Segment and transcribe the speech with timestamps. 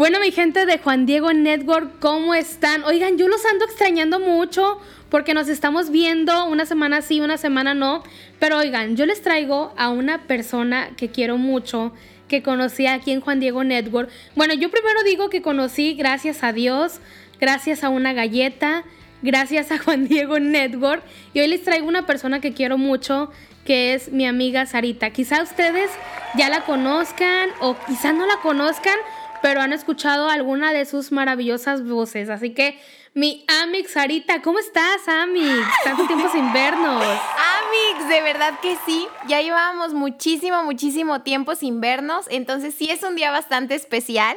[0.00, 2.84] Bueno, mi gente de Juan Diego Network, ¿cómo están?
[2.84, 4.80] Oigan, yo los ando extrañando mucho
[5.10, 8.02] porque nos estamos viendo una semana sí, una semana no.
[8.38, 11.92] Pero oigan, yo les traigo a una persona que quiero mucho,
[12.28, 14.08] que conocí aquí en Juan Diego Network.
[14.34, 17.00] Bueno, yo primero digo que conocí gracias a Dios,
[17.38, 18.84] gracias a una galleta,
[19.20, 21.02] gracias a Juan Diego Network.
[21.34, 23.30] Y hoy les traigo una persona que quiero mucho,
[23.66, 25.10] que es mi amiga Sarita.
[25.10, 25.90] Quizá ustedes
[26.38, 28.96] ya la conozcan o quizá no la conozcan,
[29.42, 32.28] pero han escuchado alguna de sus maravillosas voces.
[32.28, 32.80] Así que,
[33.14, 35.66] mi Amix Sarita, ¿cómo estás, Amix?
[35.84, 37.02] Tanto tiempo sin vernos.
[37.04, 39.06] Amix, de verdad que sí.
[39.26, 42.26] Ya llevábamos muchísimo, muchísimo tiempo sin vernos.
[42.30, 44.36] Entonces, sí es un día bastante especial.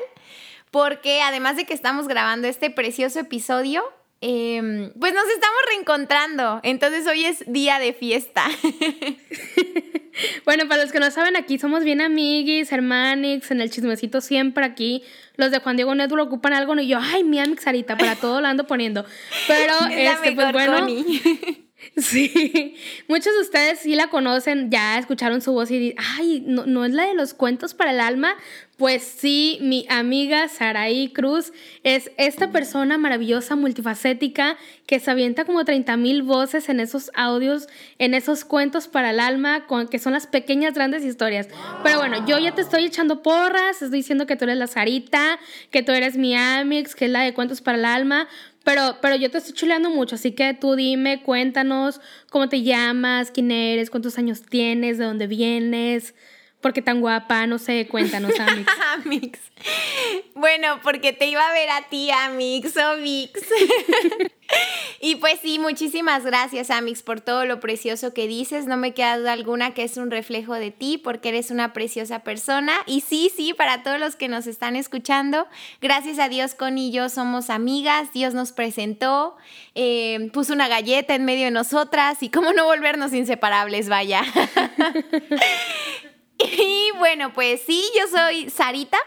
[0.73, 3.83] Porque además de que estamos grabando este precioso episodio,
[4.21, 6.59] em, pues nos estamos reencontrando.
[6.63, 8.43] Entonces hoy es día de fiesta.
[10.45, 14.65] Bueno, para los que no saben, aquí somos bien amiguis, hermanix, en el chismecito siempre
[14.65, 15.03] aquí.
[15.35, 18.41] Los de Juan Diego Neto ocupan algo y yo, ay, mi amix Sarita, para todo
[18.41, 19.05] lo ando poniendo.
[19.47, 20.87] Pero, este, pues bueno.
[21.97, 22.75] Sí,
[23.09, 26.85] muchos de ustedes sí la conocen, ya escucharon su voz y dicen, ay, ¿no, ¿no,
[26.85, 28.35] es la de los cuentos para el alma?
[28.77, 34.57] Pues sí, mi amiga Saraí Cruz es esta persona maravillosa, multifacética,
[34.87, 37.67] que se avienta como 30 mil voces en esos audios,
[37.99, 41.49] en esos cuentos para el alma, con, que son las pequeñas, grandes historias.
[41.83, 45.39] Pero bueno, yo ya te estoy echando porras, estoy diciendo que tú eres la Sarita,
[45.69, 48.27] que tú eres mi Amix, que es la de cuentos para el alma,
[48.63, 53.29] pero, pero yo te estoy chuleando mucho, así que tú dime, cuéntanos cómo te llamas,
[53.29, 56.15] quién eres, cuántos años tienes, de dónde vienes,
[56.63, 58.71] por qué tan guapa, no sé, cuéntanos, Amix.
[58.93, 59.39] Amix.
[60.33, 63.39] Bueno, porque te iba a ver a ti, Amix o Vix.
[65.01, 68.65] y pues sí, muchísimas gracias, Amix, por todo lo precioso que dices.
[68.65, 72.19] No me queda duda alguna que es un reflejo de ti, porque eres una preciosa
[72.19, 72.73] persona.
[72.87, 75.47] Y sí, sí, para todos los que nos están escuchando,
[75.81, 78.13] gracias a Dios, con y yo somos amigas.
[78.13, 79.35] Dios nos presentó,
[79.75, 84.23] eh, puso una galleta en medio de nosotras y cómo no volvernos inseparables, vaya.
[86.43, 88.97] Y bueno, pues sí, yo soy Sarita.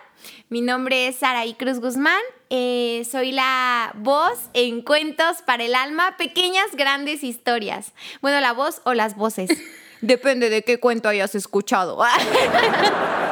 [0.48, 2.20] Mi nombre es Saraí Cruz Guzmán.
[2.50, 7.92] Eh, soy la voz en Cuentos para el Alma, pequeñas, grandes historias.
[8.22, 9.50] Bueno, la voz o las voces.
[10.00, 11.98] Depende de qué cuento hayas escuchado.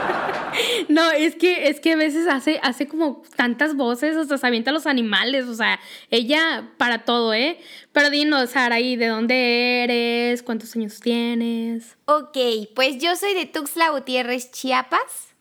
[0.89, 4.71] No, es que, es que a veces hace, hace como tantas voces, hasta se avienta
[4.71, 5.81] a los animales, o sea,
[6.11, 7.59] ella para todo, ¿eh?
[7.93, 10.43] Pero dinos, Saraí, ¿de dónde eres?
[10.43, 11.97] ¿Cuántos años tienes?
[12.07, 12.39] Ok,
[12.75, 15.35] pues yo soy de Tuxtla Gutiérrez, Chiapas.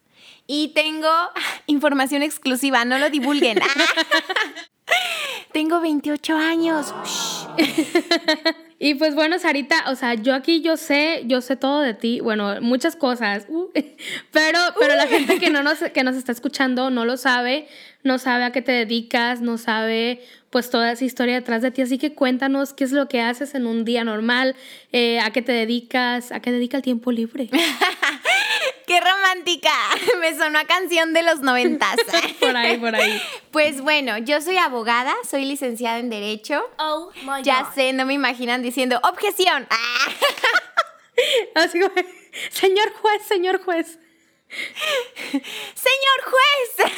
[0.45, 1.09] Y tengo
[1.67, 3.59] información exclusiva, no lo divulguen.
[5.53, 6.93] tengo 28 años.
[8.79, 12.19] y pues bueno, Sarita, o sea, yo aquí yo sé, yo sé todo de ti,
[12.19, 13.69] bueno, muchas cosas, uh,
[14.31, 17.67] pero, pero la gente que, no nos, que nos está escuchando no lo sabe,
[18.03, 21.81] no sabe a qué te dedicas, no sabe pues toda esa historia detrás de ti.
[21.81, 24.55] Así que cuéntanos qué es lo que haces en un día normal,
[24.91, 27.49] eh, a qué te dedicas, a qué dedica el tiempo libre.
[28.85, 29.71] ¡Qué romántica!
[30.19, 31.95] Me sonó a canción de los noventas.
[32.39, 33.21] por ahí, por ahí.
[33.51, 36.63] Pues bueno, yo soy abogada, soy licenciada en Derecho.
[36.77, 39.67] Oh my Ya sé, no me imaginan diciendo objeción.
[41.55, 41.79] Así,
[42.49, 43.99] señor juez, señor juez.
[45.73, 46.93] Señor juez.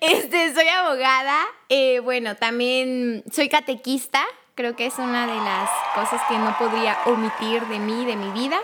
[0.00, 1.46] Este, soy abogada.
[1.68, 4.24] Eh, bueno, también soy catequista.
[4.54, 8.30] Creo que es una de las cosas que no podría omitir de mí, de mi
[8.30, 8.60] vida.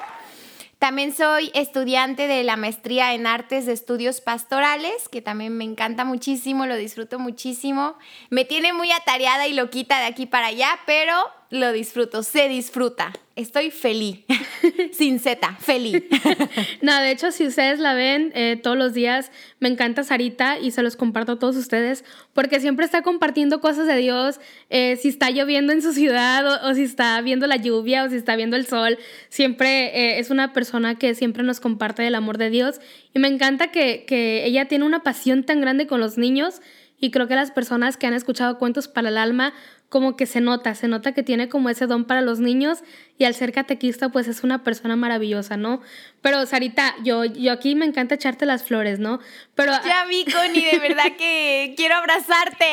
[0.83, 6.05] También soy estudiante de la maestría en artes de estudios pastorales, que también me encanta
[6.05, 7.95] muchísimo, lo disfruto muchísimo.
[8.31, 11.15] Me tiene muy atareada y loquita de aquí para allá, pero
[11.51, 13.13] lo disfruto, se disfruta.
[13.37, 14.25] Estoy feliz,
[14.93, 16.03] sin Z, feliz.
[16.83, 19.31] no, de hecho, si ustedes la ven eh, todos los días,
[19.61, 23.87] me encanta Sarita y se los comparto a todos ustedes, porque siempre está compartiendo cosas
[23.87, 24.41] de Dios,
[24.71, 28.17] eh, si está lloviendo en su ciudad o, si está viendo la lluvia o si
[28.17, 28.99] está viendo el sol,
[29.29, 32.81] siempre eh, es una persona que siempre nos comparte el amor de Dios
[33.15, 36.61] y me encanta que, que ella tiene una pasión tan grande con los niños
[37.03, 39.53] y creo que las personas que han escuchado cuentos para el alma
[39.93, 42.79] como que se nota, se nota que tiene como ese don para los niños
[43.19, 45.83] y al ser catequista pues es una persona maravillosa, ¿no?
[46.23, 49.19] Pero Sarita, yo, yo aquí me encanta echarte las flores, ¿no?
[49.57, 49.73] Pero...
[49.85, 52.67] Ya vi, Connie, de verdad que quiero abrazarte.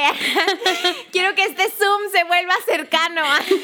[1.11, 3.23] quiero que este Zoom se vuelva cercano.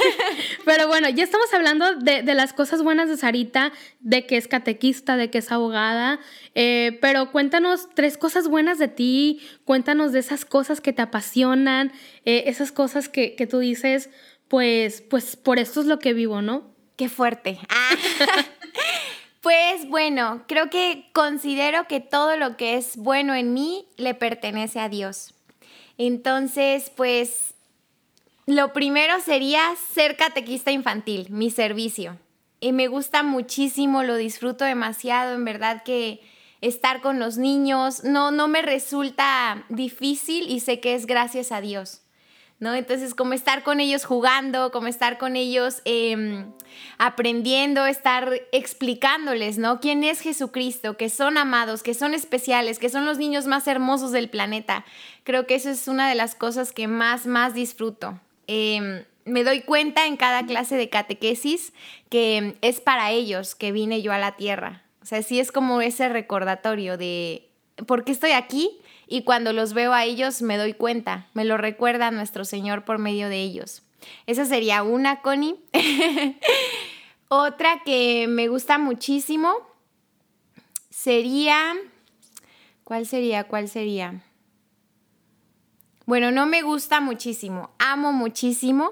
[0.65, 4.47] Pero bueno, ya estamos hablando de, de, las cosas buenas de Sarita, de que es
[4.47, 6.19] catequista, de que es abogada,
[6.55, 11.91] eh, pero cuéntanos tres cosas buenas de ti, cuéntanos de esas cosas que te apasionan,
[12.25, 14.09] eh, esas cosas que, que tú dices,
[14.47, 16.73] pues, pues por esto es lo que vivo, ¿no?
[16.95, 17.59] Qué fuerte.
[19.45, 24.79] Pues bueno, creo que considero que todo lo que es bueno en mí le pertenece
[24.79, 25.35] a Dios.
[25.99, 27.53] Entonces, pues
[28.47, 29.61] lo primero sería
[29.93, 32.17] ser catequista infantil, mi servicio.
[32.59, 36.21] Y me gusta muchísimo, lo disfruto demasiado, en verdad que
[36.61, 41.61] estar con los niños no, no me resulta difícil y sé que es gracias a
[41.61, 42.01] Dios.
[42.59, 42.73] ¿No?
[42.73, 46.51] Entonces, como estar con ellos jugando, como estar con ellos em,
[46.97, 49.79] aprendiendo, estar explicándoles, ¿no?
[49.79, 50.95] ¿Quién es Jesucristo?
[50.95, 54.85] Que son amados, que son especiales, que son los niños más hermosos del planeta.
[55.23, 58.19] Creo que eso es una de las cosas que más, más disfruto.
[58.47, 61.73] Em, me doy cuenta en cada clase de catequesis
[62.09, 64.83] que es para ellos que vine yo a la tierra.
[65.01, 67.49] O sea, sí es como ese recordatorio de
[67.85, 71.57] por qué estoy aquí y cuando los veo a ellos me doy cuenta, me lo
[71.57, 73.83] recuerda nuestro Señor por medio de ellos.
[74.27, 75.55] Esa sería una, Connie.
[77.27, 79.53] Otra que me gusta muchísimo
[80.89, 81.73] sería...
[82.83, 83.45] ¿Cuál sería?
[83.45, 84.21] ¿Cuál sería?
[86.05, 88.91] Bueno, no me gusta muchísimo, amo muchísimo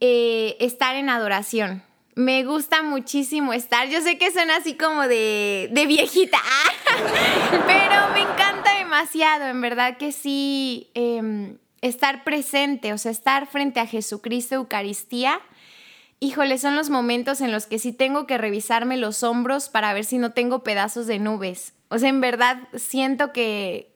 [0.00, 1.82] eh, estar en adoración.
[2.20, 3.88] Me gusta muchísimo estar.
[3.88, 6.36] Yo sé que suena así como de, de viejita,
[7.66, 13.80] pero me encanta demasiado, en verdad que sí, em, estar presente, o sea, estar frente
[13.80, 15.40] a Jesucristo Eucaristía.
[16.20, 20.04] Híjole, son los momentos en los que sí tengo que revisarme los hombros para ver
[20.04, 21.72] si no tengo pedazos de nubes.
[21.88, 23.94] O sea, en verdad siento que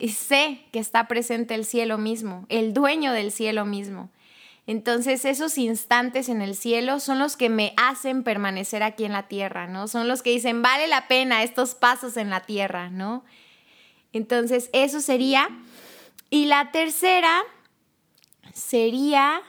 [0.00, 4.08] sé que está presente el cielo mismo, el dueño del cielo mismo.
[4.66, 9.28] Entonces esos instantes en el cielo son los que me hacen permanecer aquí en la
[9.28, 9.86] tierra, ¿no?
[9.86, 13.24] Son los que dicen, vale la pena estos pasos en la tierra, ¿no?
[14.12, 15.48] Entonces eso sería.
[16.28, 17.42] Y la tercera
[18.52, 19.40] sería,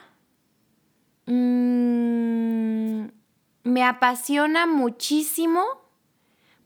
[1.26, 3.08] mm,
[3.64, 5.64] me apasiona muchísimo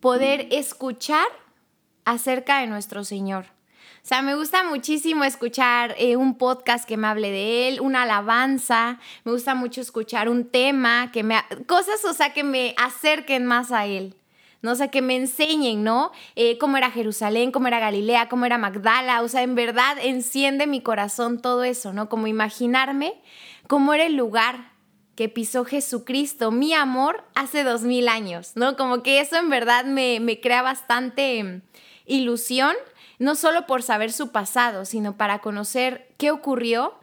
[0.01, 1.27] poder escuchar
[2.05, 3.47] acerca de nuestro Señor.
[4.03, 8.03] O sea, me gusta muchísimo escuchar eh, un podcast que me hable de él, una
[8.03, 11.37] alabanza, me gusta mucho escuchar un tema, que me,
[11.69, 14.17] cosas, o sea, que me acerquen más a él.
[14.61, 14.73] ¿no?
[14.73, 16.11] O sea, que me enseñen, ¿no?
[16.35, 20.67] Eh, cómo era Jerusalén, cómo era Galilea, cómo era Magdala, o sea, en verdad enciende
[20.67, 22.09] mi corazón todo eso, ¿no?
[22.09, 23.15] Como imaginarme
[23.69, 24.73] cómo era el lugar
[25.15, 28.77] que pisó Jesucristo, mi amor, hace dos mil años, ¿no?
[28.77, 31.63] Como que eso en verdad me, me crea bastante mm,
[32.07, 32.75] ilusión
[33.23, 36.95] no solo por saber su pasado, sino para conocer qué ocurrió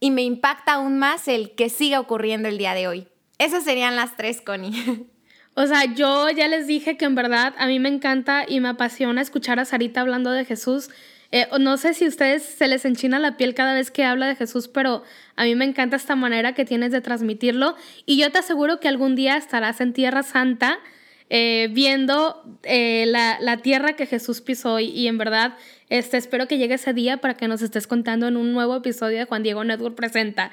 [0.00, 3.08] y me impacta aún más el que siga ocurriendo el día de hoy.
[3.36, 5.06] Esas serían las tres, Connie.
[5.54, 8.68] O sea, yo ya les dije que en verdad a mí me encanta y me
[8.68, 10.88] apasiona escuchar a Sarita hablando de Jesús.
[11.32, 14.28] Eh, no sé si a ustedes se les enchina la piel cada vez que habla
[14.28, 15.02] de Jesús, pero
[15.34, 17.74] a mí me encanta esta manera que tienes de transmitirlo.
[18.06, 20.78] Y yo te aseguro que algún día estarás en Tierra Santa
[21.30, 25.56] eh, viendo eh, la, tierra que Jesús pisó y, en verdad
[25.90, 29.18] este, espero que llegue ese día para que nos estés contando en un nuevo episodio
[29.18, 30.52] de Juan Diego Network Presenta.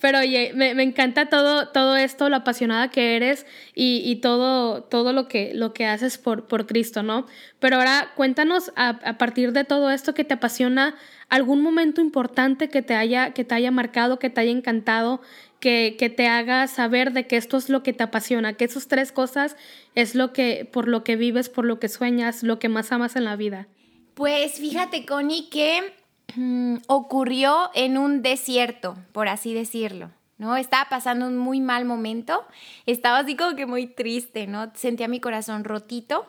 [0.00, 3.44] Pero oye, me, encanta todo, todo esto, lo apasionada que eres
[3.74, 7.26] y, todo, todo lo que, lo que haces por, por Cristo, ¿no?
[7.58, 10.94] Pero ahora cuéntanos a, a, partir de todo esto que te apasiona,
[11.28, 15.20] algún momento importante que te haya, que te haya marcado, que te haya encantado,
[15.64, 19.12] que, te haga saber de que esto es lo que te apasiona, que esas tres
[19.12, 19.56] cosas
[19.94, 23.16] es lo que, por lo que vives, por lo que sueñas, lo que más amas
[23.16, 23.66] en la vida.
[24.12, 25.94] Pues fíjate, Connie, que
[26.36, 30.10] mm, ocurrió en un desierto, por así decirlo.
[30.36, 30.56] ¿no?
[30.56, 32.44] Estaba pasando un muy mal momento,
[32.84, 34.70] estaba así como que muy triste, ¿no?
[34.74, 36.26] Sentía mi corazón rotito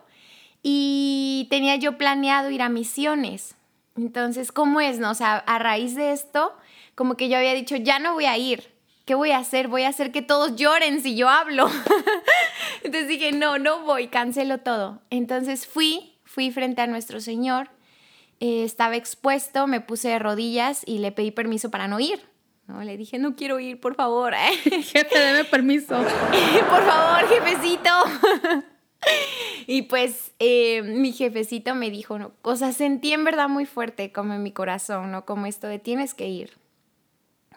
[0.63, 3.55] y tenía yo planeado ir a misiones.
[3.97, 5.11] Entonces, ¿cómo es, no?
[5.11, 6.53] O sea, a raíz de esto,
[6.93, 8.74] como que yo había dicho, ya no voy a ir,
[9.05, 9.67] ¿qué voy a hacer?
[9.67, 11.69] Voy a hacer que todos lloren si yo hablo.
[12.83, 15.01] Entonces dije, no, no voy, cancelo todo.
[15.09, 17.69] Entonces fui, fui frente a nuestro Señor,
[18.39, 22.21] eh, estaba expuesto, me puse de rodillas y le pedí permiso para no ir.
[22.67, 22.83] ¿no?
[22.83, 24.33] Le dije, no quiero ir, por favor.
[24.63, 25.95] Jefe, deme permiso.
[26.69, 27.89] por favor, jefecito.
[29.67, 34.11] y pues eh, mi jefecito me dijo, no, o sea, sentí en verdad muy fuerte
[34.11, 35.25] como en mi corazón, ¿no?
[35.25, 36.64] Como esto de tienes que ir.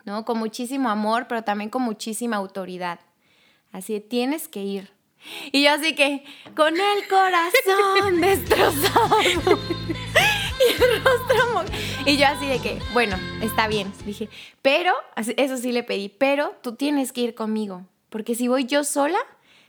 [0.09, 0.25] ¿No?
[0.25, 2.99] Con muchísimo amor, pero también con muchísima autoridad.
[3.73, 4.91] Así tienes que ir.
[5.53, 6.25] Y yo así que,
[6.57, 11.65] con el corazón destrozado y el rostro...
[12.07, 13.93] Y yo así de que, bueno, está bien.
[14.07, 14.31] Dije,
[14.63, 17.85] pero, eso sí le pedí, pero tú tienes que ir conmigo.
[18.09, 19.19] Porque si voy yo sola,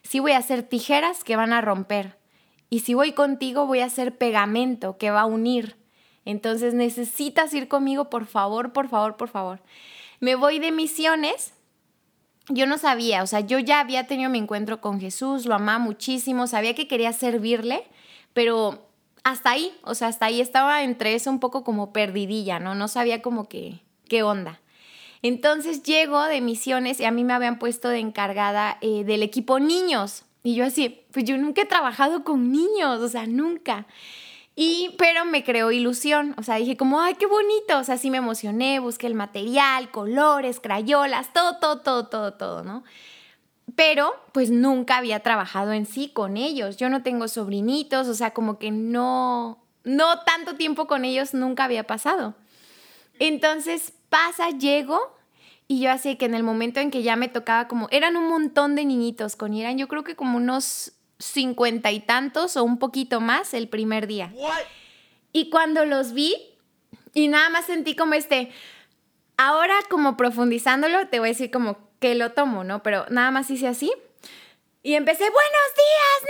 [0.03, 2.17] sí voy a hacer tijeras que van a romper.
[2.69, 5.75] Y si voy contigo, voy a hacer pegamento que va a unir.
[6.24, 9.60] Entonces necesitas ir conmigo, por favor, por favor, por favor
[10.19, 11.53] me voy de misiones
[12.49, 15.77] yo no sabía, o sea, yo ya había tenido mi encuentro con Jesús, lo amaba
[15.79, 17.83] muchísimo, sabía que quería servirle,
[18.33, 18.88] pero
[19.23, 22.73] hasta ahí, o sea, hasta ahí estaba entre eso un poco como perdidilla, ¿no?
[22.73, 24.59] No sabía como que, qué onda.
[25.21, 29.59] Entonces llego de misiones y a mí me habían puesto de encargada eh, del equipo
[29.59, 30.23] niños.
[30.41, 33.85] Y yo así, pues yo nunca he trabajado con niños, o sea, nunca.
[34.61, 38.11] Y, pero me creó ilusión, o sea, dije como, ay, qué bonito, o sea, sí
[38.11, 42.83] me emocioné, busqué el material, colores, crayolas, todo, todo, todo, todo, todo, ¿no?
[43.77, 48.31] Pero pues nunca había trabajado en sí con ellos, yo no tengo sobrinitos, o sea,
[48.31, 52.35] como que no, no tanto tiempo con ellos nunca había pasado.
[53.17, 54.99] Entonces pasa, llego
[55.69, 58.27] y yo así que en el momento en que ya me tocaba como, eran un
[58.27, 62.79] montón de niñitos con Irán, yo creo que como unos cincuenta y tantos o un
[62.79, 64.33] poquito más el primer día.
[65.31, 66.35] Y cuando los vi
[67.13, 68.51] y nada más sentí como este,
[69.38, 72.81] ahora como profundizándolo, te voy a decir como que lo tomo, ¿no?
[72.81, 73.91] Pero nada más hice así.
[74.81, 76.23] Y empecé, buenos días,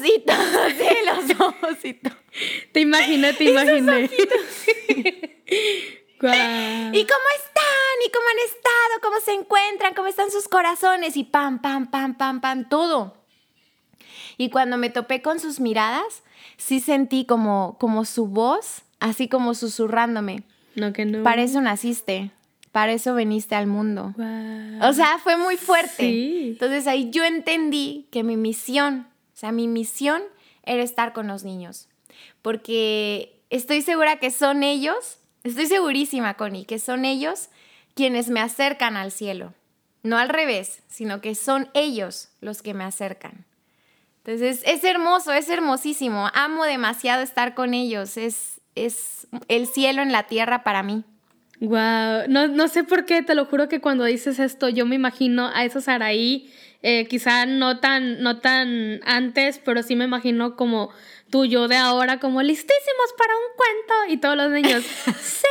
[0.00, 0.16] niñitos.
[0.16, 0.72] Y todos
[1.28, 2.16] los ojos y todo.
[2.72, 4.10] Te imaginé, te imaginé.
[6.20, 7.96] ¿Y cómo están?
[8.04, 9.00] ¿Y cómo han estado?
[9.02, 9.94] ¿Cómo se encuentran?
[9.94, 11.16] ¿Cómo están sus corazones?
[11.16, 13.23] Y pam, pam, pam, pam, pam, todo.
[14.36, 16.22] Y cuando me topé con sus miradas,
[16.56, 20.42] sí sentí como, como su voz, así como susurrándome.
[20.74, 21.22] No, que no.
[21.22, 22.30] Para eso naciste,
[22.72, 24.14] para eso veniste al mundo.
[24.82, 26.48] O sea, fue muy fuerte.
[26.48, 30.22] Entonces ahí yo entendí que mi misión, o sea, mi misión
[30.64, 31.88] era estar con los niños.
[32.42, 37.50] Porque estoy segura que son ellos Estoy segurísima, Connie, que son ellos
[37.94, 39.52] quienes me acercan al cielo.
[40.02, 43.44] No al revés, sino que son ellos los que me acercan.
[44.24, 46.30] Entonces, es hermoso, es hermosísimo.
[46.32, 48.16] Amo demasiado estar con ellos.
[48.16, 51.04] Es, es el cielo en la tierra para mí.
[51.60, 54.96] Wow, no, no sé por qué, te lo juro que cuando dices esto, yo me
[54.96, 56.50] imagino a esos Araí,
[56.82, 60.90] eh, quizá no tan, no tan antes, pero sí me imagino como
[61.30, 64.82] tuyo de ahora como listísimos para un cuento y todos los niños,
[65.20, 65.46] sí.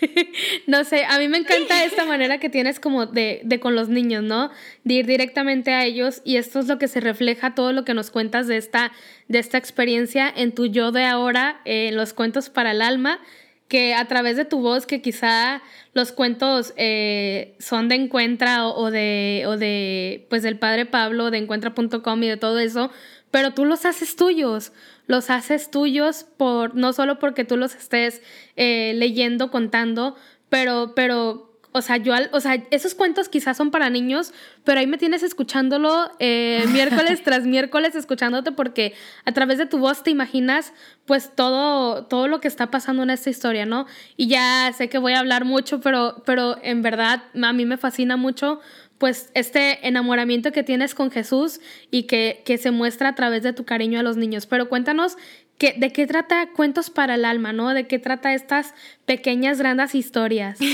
[0.66, 3.88] no sé, a mí me encanta esta manera que tienes como de, de, con los
[3.88, 4.50] niños, ¿no?
[4.84, 7.94] De ir directamente a ellos y esto es lo que se refleja, todo lo que
[7.94, 8.92] nos cuentas de esta,
[9.28, 13.20] de esta experiencia en tu yo de ahora, en los cuentos para el alma
[13.68, 15.62] que a través de tu voz, que quizá
[15.92, 21.30] los cuentos eh, son de Encuentra o, o, de, o de, pues del padre Pablo,
[21.30, 22.90] de encuentra.com y de todo eso,
[23.30, 24.72] pero tú los haces tuyos,
[25.08, 28.22] los haces tuyos por, no solo porque tú los estés
[28.54, 30.14] eh, leyendo, contando,
[30.48, 34.32] pero, pero o sea, yo, o sea, esos cuentos quizás son para niños,
[34.64, 39.78] pero ahí me tienes escuchándolo eh, miércoles tras miércoles, escuchándote porque a través de tu
[39.78, 40.72] voz te imaginas
[41.06, 43.86] pues todo, todo lo que está pasando en esta historia, ¿no?
[44.16, 47.76] Y ya sé que voy a hablar mucho, pero, pero en verdad a mí me
[47.76, 48.60] fascina mucho
[48.98, 53.52] pues este enamoramiento que tienes con Jesús y que, que se muestra a través de
[53.52, 54.46] tu cariño a los niños.
[54.46, 55.16] Pero cuéntanos
[55.56, 57.74] que, de qué trata Cuentos para el Alma, ¿no?
[57.74, 58.74] De qué trata estas
[59.06, 60.58] pequeñas, grandes historias.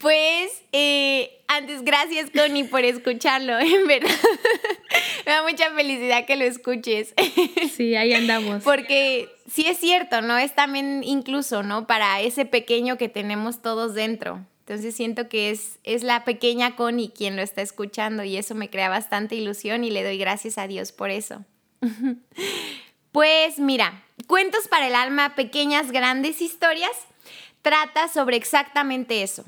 [0.00, 4.08] Pues, eh, antes, gracias, Connie, por escucharlo, en verdad.
[5.26, 7.14] Me da mucha felicidad que lo escuches.
[7.76, 8.62] Sí, ahí andamos.
[8.62, 10.38] Porque sí es cierto, ¿no?
[10.38, 11.86] Es también incluso, ¿no?
[11.86, 14.44] Para ese pequeño que tenemos todos dentro.
[14.70, 18.70] Entonces siento que es, es la pequeña Connie quien lo está escuchando y eso me
[18.70, 21.44] crea bastante ilusión y le doy gracias a Dios por eso.
[23.10, 26.92] pues mira, Cuentos para el Alma, pequeñas, grandes historias,
[27.62, 29.44] trata sobre exactamente eso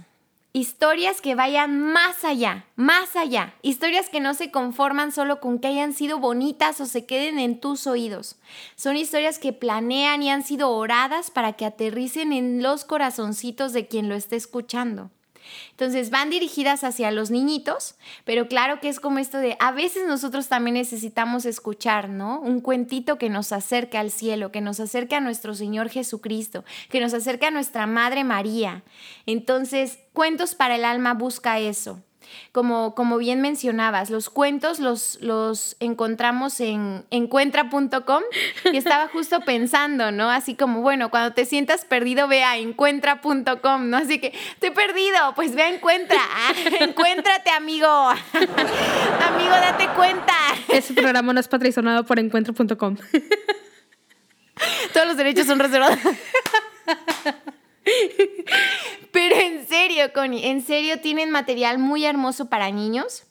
[0.55, 5.69] historias que vayan más allá, más allá, historias que no se conforman solo con que
[5.69, 8.37] hayan sido bonitas o se queden en tus oídos.
[8.77, 13.87] Son historias que planean y han sido oradas para que aterricen en los corazoncitos de
[13.89, 15.11] quien lo esté escuchando.
[15.71, 20.07] Entonces van dirigidas hacia los niñitos, pero claro que es como esto de, a veces
[20.07, 22.41] nosotros también necesitamos escuchar, ¿no?
[22.41, 27.01] Un cuentito que nos acerque al cielo, que nos acerque a nuestro Señor Jesucristo, que
[27.01, 28.83] nos acerque a nuestra Madre María.
[29.27, 32.03] Entonces, Cuentos para el Alma busca eso.
[32.53, 38.23] Como, como bien mencionabas, los cuentos los, los encontramos en encuentra.com
[38.73, 40.31] y estaba justo pensando, ¿no?
[40.31, 43.97] Así como, bueno, cuando te sientas perdido, ve a encuentra.com, ¿no?
[43.97, 46.21] Así que, estoy perdido, pues ve a Encuentra.
[46.21, 47.87] Ah, encuéntrate, amigo.
[49.27, 50.35] amigo, date cuenta.
[50.69, 52.97] Ese programa no es patrocinado por encuentra.com.
[54.93, 55.99] Todos los derechos son reservados.
[59.83, 63.25] Serio, Connie, en serio tienen material muy hermoso para niños.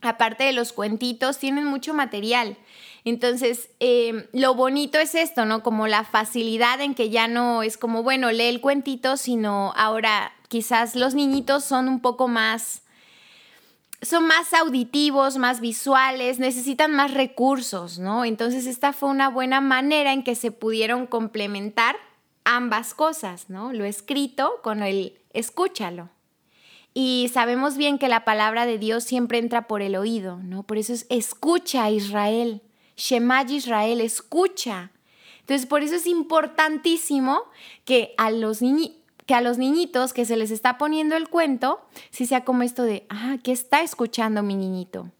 [0.00, 2.56] Aparte de los cuentitos, tienen mucho material.
[3.04, 5.62] Entonces, em, lo bonito es esto, ¿no?
[5.62, 10.32] Como la facilidad en que ya no es como, bueno, lee el cuentito, sino ahora
[10.48, 12.82] quizás los niñitos son un poco más
[14.02, 18.24] son más auditivos, más visuales, necesitan más recursos, ¿no?
[18.24, 21.96] Entonces esta fue una buena manera en que se pudieron complementar
[22.44, 23.72] ambas cosas, ¿no?
[23.72, 26.10] Lo escrito con el escúchalo.
[26.94, 30.62] Y sabemos bien que la palabra de Dios siempre entra por el oído, ¿no?
[30.64, 32.62] Por eso es escucha Israel,
[32.96, 34.90] Shema Israel, escucha.
[35.40, 37.42] Entonces por eso es importantísimo
[37.84, 38.60] que a los
[39.26, 41.80] que a los niñitos que se les está poniendo el cuento,
[42.10, 45.10] si sea como esto de, ah, ¿qué está escuchando mi niñito?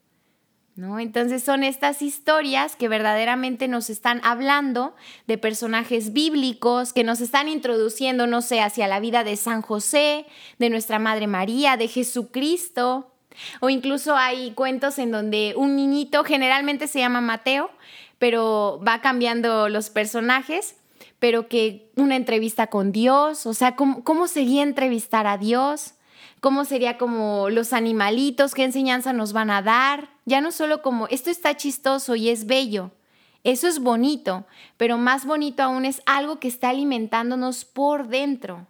[0.78, 1.00] ¿No?
[1.00, 4.94] Entonces son estas historias que verdaderamente nos están hablando
[5.26, 10.26] de personajes bíblicos, que nos están introduciendo, no sé, hacia la vida de San José,
[10.60, 13.12] de nuestra Madre María, de Jesucristo.
[13.58, 17.72] O incluso hay cuentos en donde un niñito, generalmente se llama Mateo,
[18.20, 20.76] pero va cambiando los personajes
[21.18, 25.94] pero que una entrevista con Dios, o sea, ¿cómo, sería entrevistar a Dios?
[26.40, 28.54] ¿Cómo sería como los animalitos?
[28.54, 30.08] ¿Qué enseñanza nos van a dar?
[30.24, 32.92] Ya no solo como, esto está chistoso y es bello,
[33.44, 38.66] eso es bonito, pero más bonito aún es algo que está alimentándonos por dentro,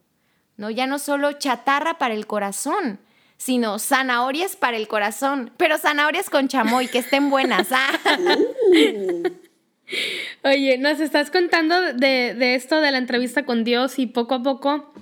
[0.56, 0.70] ¿no?
[0.70, 3.00] Ya no solo chatarra para el corazón,
[3.38, 7.68] sino zanahorias para el corazón, pero zanahorias con chamoy, que estén buenas.
[7.70, 7.88] ¿ah?
[10.44, 14.92] Oye, nos estás contando de, esto de la entrevista con Dios y poco a poco,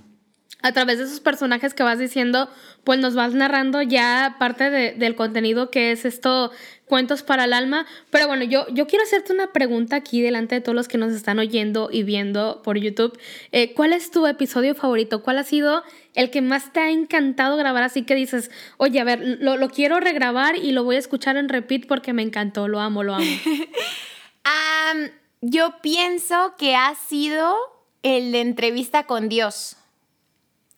[0.67, 2.51] a través de esos personajes que vas diciendo,
[2.83, 6.51] pues nos vas narrando ya parte del contenido que es esto,
[6.87, 7.87] cuentos para el alma.
[8.11, 11.13] Pero bueno, yo, yo quiero hacerte una pregunta aquí delante de todos los que nos
[11.13, 13.17] están oyendo y viendo por YouTube.
[13.53, 15.23] Eh, ¿Cuál es tu episodio favorito?
[15.23, 17.85] ¿Cuál ha sido el que más te ha encantado grabar?
[17.85, 21.37] Así que dices, oye, a ver, lo, lo quiero regrabar y lo voy a escuchar
[21.37, 23.25] en repeat porque me encantó, lo amo, lo amo.
[25.41, 27.55] yo pienso que ha sido
[28.03, 29.77] el de entrevista con Dios.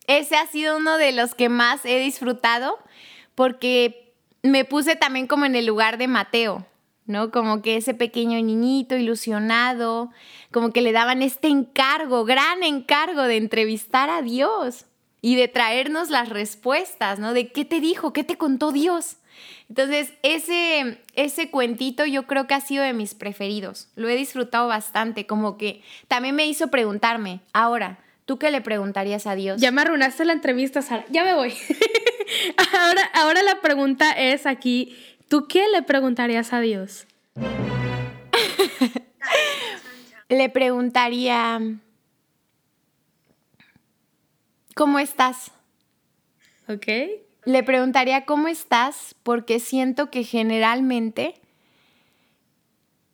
[0.09, 2.79] Ese ha sido uno de los que más he disfrutado
[3.35, 6.67] porque me puse también como en el lugar de Mateo,
[7.05, 7.31] ¿no?
[7.31, 10.11] Como que ese pequeño niñito ilusionado,
[10.51, 14.87] como que le daban este encargo, gran encargo de entrevistar a Dios
[15.21, 17.35] y de traernos las respuestas, ¿no?
[17.35, 19.19] De qué te dijo, qué te contó Dios.
[19.69, 23.89] Entonces, ese, ese cuentito yo creo que ha sido de mis preferidos.
[23.95, 29.27] Lo he disfrutado bastante, como que también me hizo preguntarme, ahora, ¿tú qué le preguntarías
[29.27, 29.59] a Dios?
[29.59, 31.07] Ya me arruinaste la entrevista, Sara.
[31.09, 31.55] Ya me voy.
[32.79, 34.95] ahora, ahora la pregunta es aquí,
[35.29, 37.07] ¿tú qué le preguntarías a Dios?
[40.29, 41.59] le preguntaría,
[44.75, 45.53] ¿cómo estás?
[46.69, 46.87] Ok.
[47.47, 51.41] Le preguntaría cómo estás porque siento que generalmente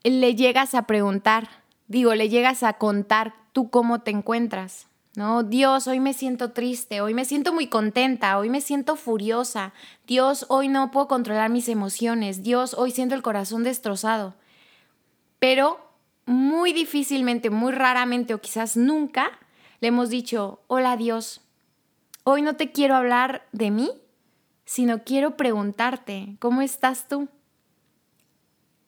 [0.02, 1.48] le llegas a preguntar,
[1.86, 4.88] digo, le llegas a contar tú cómo te encuentras.
[5.16, 5.42] ¿No?
[5.42, 9.72] Dios, hoy me siento triste, hoy me siento muy contenta, hoy me siento furiosa.
[10.06, 12.42] Dios, hoy no puedo controlar mis emociones.
[12.42, 14.34] Dios, hoy siento el corazón destrozado.
[15.38, 15.78] Pero
[16.26, 19.38] muy difícilmente, muy raramente o quizás nunca
[19.80, 21.42] le hemos dicho, hola Dios,
[22.24, 23.90] hoy no te quiero hablar de mí,
[24.64, 27.28] sino quiero preguntarte, ¿cómo estás tú?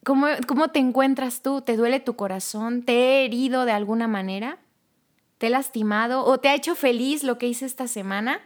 [0.05, 1.61] ¿Cómo, ¿Cómo, te encuentras tú?
[1.61, 2.83] ¿Te duele tu corazón?
[2.83, 4.59] ¿Te he herido de alguna manera?
[5.38, 6.25] ¿Te he lastimado?
[6.25, 8.40] ¿O te ha hecho feliz lo que hice esta semana?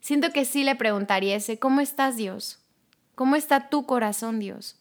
[0.00, 2.58] Siento que sí le preguntaría ese, ¿cómo estás Dios?
[3.14, 4.76] ¿Cómo está tu corazón Dios?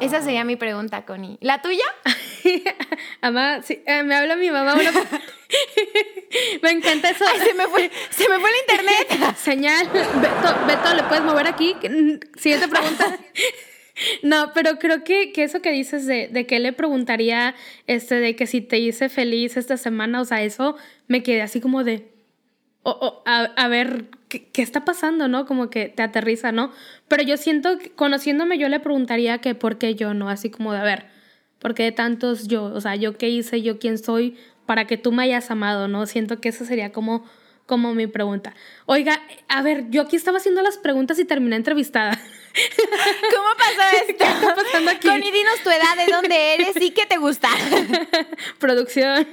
[0.00, 1.38] Esa sería mi pregunta, Connie.
[1.40, 1.84] ¿La tuya?
[3.22, 4.74] Mamá, sí, eh, me habla mi mamá.
[6.62, 7.24] me encanta eso.
[7.26, 9.36] Ay, se me fue, se me fue el internet.
[9.42, 9.88] Señal.
[9.88, 11.74] Beto, Beto, ¿le puedes mover aquí?
[12.36, 13.18] Siguiente pregunta.
[14.22, 17.54] No, pero creo que, que eso que dices de, de que le preguntaría,
[17.86, 21.60] este, de que si te hice feliz esta semana, o sea, eso me quedé así
[21.60, 22.08] como de,
[22.82, 25.46] o, a, a, ver ¿qué, ¿qué, está pasando, ¿no?
[25.46, 26.72] Como que te aterriza, ¿no?
[27.08, 30.28] Pero yo siento, que, conociéndome, yo le preguntaría que por qué yo, ¿no?
[30.28, 31.06] Así como de, a ver,
[31.58, 32.64] ¿por qué tantos yo?
[32.64, 33.62] O sea, ¿yo qué hice?
[33.62, 34.36] ¿Yo quién soy?
[34.66, 36.06] Para que tú me hayas amado, ¿no?
[36.06, 37.24] Siento que eso sería como,
[37.68, 38.54] como mi pregunta.
[38.86, 42.18] Oiga, a ver, yo aquí estaba haciendo las preguntas y terminé entrevistada.
[43.34, 44.14] ¿Cómo pasó esto?
[44.18, 45.06] ¿Qué está pasando aquí?
[45.06, 47.50] Connie, dinos tu edad, de dónde eres y qué te gusta.
[48.58, 49.28] Producción.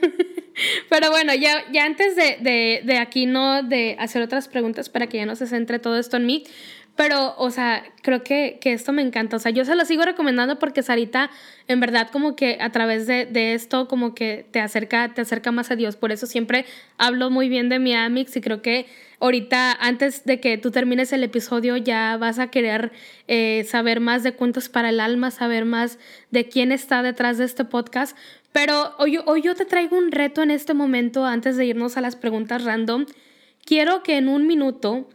[0.90, 3.64] Pero bueno, ya, ya antes de, de, de, aquí, ¿no?
[3.64, 6.44] De hacer otras preguntas para que ya no se centre todo esto en mí.
[6.96, 9.36] Pero, o sea, creo que, que esto me encanta.
[9.36, 11.30] O sea, yo se lo sigo recomendando porque Sarita,
[11.68, 15.52] en verdad, como que a través de, de, esto, como que te acerca, te acerca
[15.52, 15.98] más a Dios.
[15.98, 16.66] Por eso siempre
[16.98, 18.86] hablo muy bien de mi Amix y creo que
[19.20, 22.94] ahorita, antes de que tú termines el episodio, ya vas a querer
[23.28, 26.00] eh, saber más de cuentos para el alma, saber más
[26.32, 28.16] de quién está detrás de este podcast.
[28.54, 32.02] Pero hoy, hoy yo te traigo un reto en este momento, antes de irnos a
[32.02, 33.06] las preguntas random.
[33.66, 35.10] Quiero que en un minuto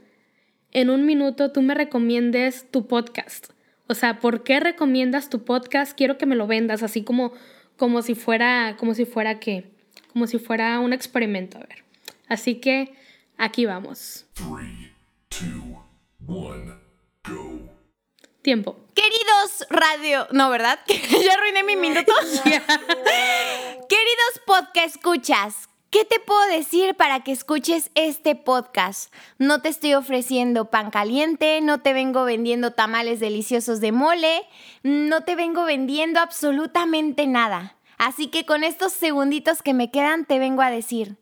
[0.72, 3.48] en un minuto tú me recomiendes tu podcast.
[3.86, 5.96] O sea, ¿por qué recomiendas tu podcast?
[5.96, 7.32] Quiero que me lo vendas, así como,
[7.76, 9.70] como si fuera, como si fuera qué,
[10.12, 11.58] como si fuera un experimento.
[11.58, 11.84] A ver.
[12.28, 12.94] Así que
[13.36, 14.26] aquí vamos.
[18.42, 18.76] Tiempo.
[18.94, 20.28] Queridos radio.
[20.30, 20.78] No, ¿verdad?
[20.86, 22.12] ya arruiné mi minuto.
[22.44, 29.12] Queridos podcast escuchas, ¿Qué te puedo decir para que escuches este podcast?
[29.38, 34.46] No te estoy ofreciendo pan caliente, no te vengo vendiendo tamales deliciosos de mole,
[34.84, 37.74] no te vengo vendiendo absolutamente nada.
[37.98, 41.16] Así que con estos segunditos que me quedan te vengo a decir,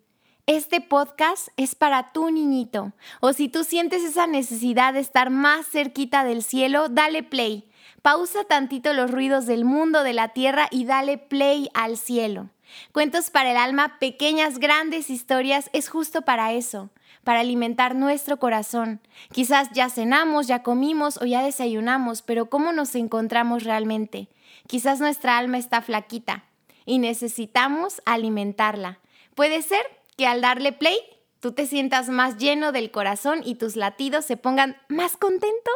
[0.44, 2.92] este podcast es para tu niñito.
[3.20, 7.70] O si tú sientes esa necesidad de estar más cerquita del cielo, dale play.
[8.02, 12.50] Pausa tantito los ruidos del mundo, de la tierra y dale play al cielo.
[12.92, 16.90] Cuentos para el alma, pequeñas, grandes historias, es justo para eso,
[17.24, 19.00] para alimentar nuestro corazón.
[19.33, 24.28] Quizás ya cenamos, ya comimos o ya desayunamos, pero ¿cómo nos encontramos realmente?
[24.66, 26.44] Quizás nuestra alma está flaquita
[26.85, 28.98] y necesitamos alimentarla.
[29.35, 29.83] Puede ser
[30.16, 30.98] que al darle play
[31.40, 35.74] tú te sientas más lleno del corazón y tus latidos se pongan más contentos.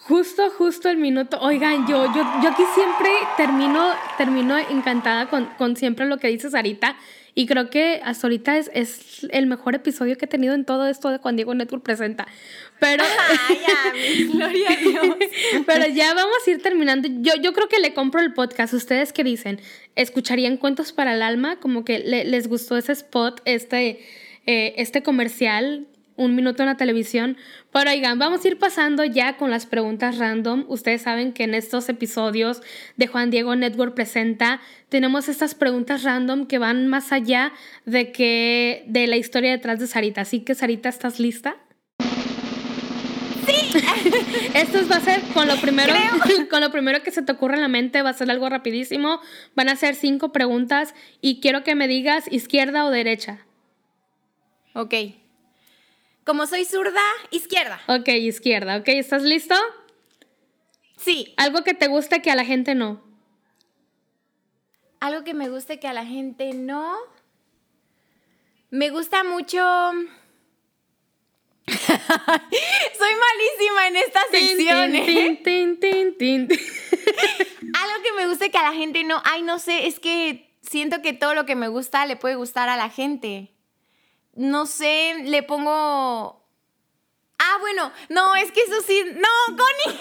[0.00, 1.38] Justo, justo el minuto.
[1.40, 6.50] Oigan, yo, yo, yo aquí siempre termino, termino encantada con, con siempre lo que dice
[6.50, 6.96] Sarita.
[7.38, 10.88] Y creo que hasta ahorita es, es, el mejor episodio que he tenido en todo
[10.88, 12.26] esto de Juan Diego Network presenta.
[12.80, 13.04] Pero.
[13.50, 15.16] ya, gloria a Dios.
[15.66, 17.08] Pero ya vamos a ir terminando.
[17.20, 18.72] Yo, yo creo que le compro el podcast.
[18.72, 19.60] ¿Ustedes qué dicen?
[19.96, 21.60] ¿Escucharían cuentos para el alma?
[21.60, 24.00] Como que les gustó ese spot, este,
[24.46, 27.36] eh, este comercial un minuto en la televisión.
[27.72, 30.64] Pero oigan, vamos a ir pasando ya con las preguntas random.
[30.68, 32.62] Ustedes saben que en estos episodios
[32.96, 37.52] de Juan Diego Network Presenta tenemos estas preguntas random que van más allá
[37.84, 40.22] de que de la historia detrás de Sarita.
[40.22, 41.56] Así que Sarita, ¿estás lista?
[43.46, 43.78] Sí.
[44.54, 45.92] Esto va a ser con lo primero,
[46.50, 49.20] con lo primero que se te ocurre en la mente, va a ser algo rapidísimo.
[49.54, 53.46] Van a ser cinco preguntas y quiero que me digas izquierda o derecha.
[54.74, 54.94] Ok.
[56.26, 57.80] Como soy zurda, izquierda.
[57.86, 58.78] Ok, izquierda.
[58.78, 59.54] Ok, ¿estás listo?
[60.96, 61.32] Sí.
[61.36, 63.00] Algo que te guste que a la gente no.
[64.98, 66.96] Algo que me guste que a la gente no.
[68.70, 69.58] Me gusta mucho.
[71.68, 74.96] Soy malísima en esta sección.
[74.96, 75.40] ¿eh?
[77.72, 79.22] Algo que me guste que a la gente no.
[79.24, 82.68] Ay, no sé, es que siento que todo lo que me gusta le puede gustar
[82.68, 83.55] a la gente
[84.36, 86.44] no sé, le pongo...
[87.38, 89.02] Ah, bueno, no, es que eso sí...
[89.14, 90.00] No, Connie.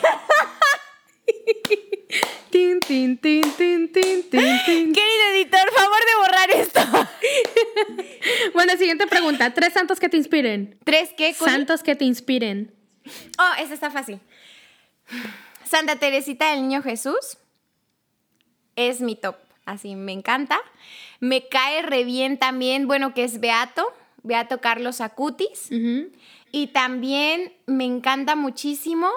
[2.52, 6.80] tin, tin, tin, tin, tin, tin, Querido editor, favor de borrar esto.
[8.54, 9.54] bueno, siguiente pregunta.
[9.54, 10.78] Tres santos que te inspiren.
[10.84, 11.34] ¿Tres qué?
[11.34, 12.74] Santos que te inspiren.
[13.38, 14.20] Oh, esa está fácil.
[15.66, 17.38] Santa Teresita del Niño Jesús
[18.76, 19.36] es mi top.
[19.66, 20.60] Así, me encanta.
[21.20, 23.92] Me cae re bien también, bueno, que es Beato.
[24.26, 25.70] Beato Carlos Acutis.
[26.52, 29.10] Y también me encanta muchísimo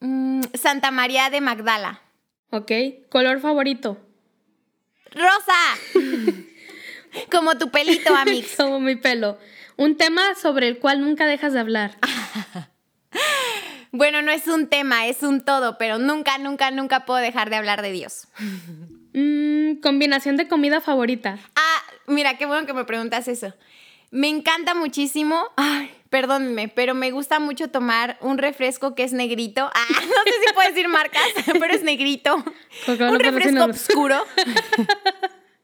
[0.00, 2.02] mm, Santa María de Magdala.
[2.50, 2.72] Ok.
[3.08, 3.98] ¿Color favorito?
[5.12, 5.54] Rosa.
[7.30, 8.56] Como tu pelito, Amix.
[8.56, 9.38] Como mi pelo.
[9.76, 11.96] Un tema sobre el cual nunca dejas de hablar.
[13.92, 17.56] bueno, no es un tema, es un todo, pero nunca, nunca, nunca puedo dejar de
[17.56, 18.28] hablar de Dios.
[19.14, 21.38] Mm, combinación de comida favorita.
[21.56, 21.69] Ah,
[22.10, 23.54] mira, qué bueno que me preguntas eso.
[24.10, 25.46] Me encanta muchísimo.
[25.56, 29.70] Ay, perdónenme, pero me gusta mucho tomar un refresco que es negrito.
[29.72, 32.44] Ah, no sé si puedo decir marcas, pero es negrito.
[32.88, 34.24] un refresco oscuro.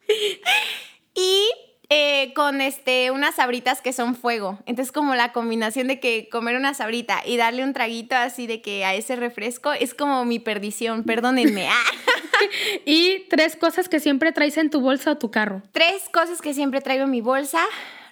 [1.14, 1.48] y
[1.88, 4.58] eh, con este, unas sabritas que son fuego.
[4.66, 8.60] Entonces, como la combinación de que comer una sabrita y darle un traguito así de
[8.60, 11.04] que a ese refresco es como mi perdición.
[11.04, 11.68] Perdónenme.
[11.76, 11.92] Ah.
[12.84, 15.62] y tres cosas que siempre traes en tu bolsa o tu carro.
[15.72, 17.60] Tres cosas que siempre traigo en mi bolsa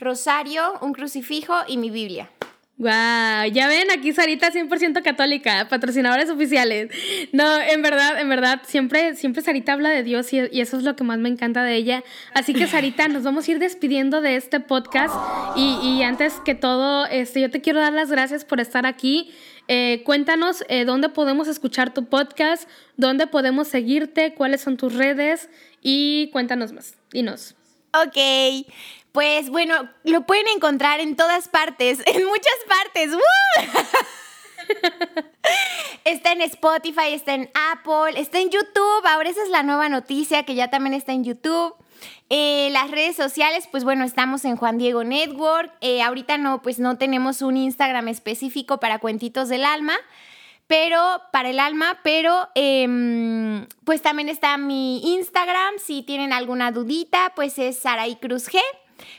[0.00, 2.30] rosario, un crucifijo y mi Biblia.
[2.76, 2.88] Wow,
[3.52, 6.90] ya ven, aquí Sarita 100% católica, patrocinadores oficiales.
[7.32, 10.96] No, en verdad, en verdad, siempre, siempre Sarita habla de Dios y, eso es lo
[10.96, 12.02] que más me encanta de ella.
[12.34, 15.14] Así que Sarita, nos vamos a ir despidiendo de este podcast
[15.56, 19.30] y, antes que todo, este, yo te quiero dar las gracias por estar aquí.
[19.68, 25.48] Eh, cuéntanos eh, dónde podemos escuchar tu podcast, dónde podemos seguirte, cuáles son tus redes
[25.80, 26.96] y cuéntanos más.
[27.12, 27.54] Dinos.
[27.92, 28.66] Ok,
[29.14, 33.12] pues bueno, lo pueden encontrar en todas partes, en muchas partes.
[36.04, 39.06] está en Spotify, está en Apple, está en YouTube.
[39.06, 41.76] Ahora esa es la nueva noticia que ya también está en YouTube.
[42.28, 45.72] Eh, las redes sociales, pues bueno, estamos en Juan Diego Network.
[45.80, 49.94] Eh, ahorita no, pues no tenemos un Instagram específico para Cuentitos del Alma,
[50.66, 55.74] pero para el alma, pero em, pues también está mi Instagram.
[55.78, 58.58] Si tienen alguna dudita, pues es Saraí Cruz G.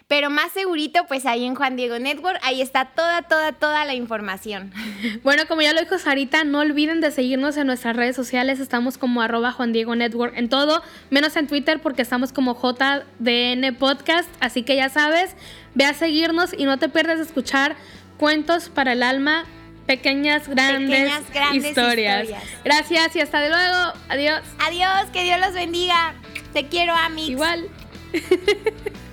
[0.08, 3.94] Pero más segurito, pues ahí en Juan Diego Network, ahí está toda, toda, toda la
[3.94, 4.72] información.
[5.24, 8.60] Bueno, como ya lo dijo Sarita, no olviden de seguirnos en nuestras redes sociales.
[8.60, 13.76] Estamos como arroba Juan Diego Network en todo, menos en Twitter porque estamos como JDN
[13.76, 14.30] Podcast.
[14.40, 15.36] Así que ya sabes,
[15.74, 17.76] ve a seguirnos y no te pierdas de escuchar
[18.18, 19.46] cuentos para el alma.
[19.86, 21.12] Pequeñas, grandes,
[21.54, 22.28] historias.
[22.64, 23.94] Gracias y hasta luego.
[24.10, 24.42] Adiós.
[24.60, 26.14] Adiós, que Dios los bendiga.
[26.54, 27.30] Te quiero, Amix.
[27.30, 27.70] Igual.